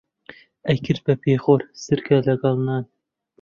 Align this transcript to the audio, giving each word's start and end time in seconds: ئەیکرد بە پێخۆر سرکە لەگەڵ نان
ئەیکرد 0.67 0.99
بە 1.05 1.13
پێخۆر 1.21 1.61
سرکە 1.83 2.17
لەگەڵ 2.27 2.57
نان 2.67 2.83